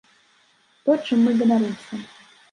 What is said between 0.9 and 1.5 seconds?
чым мы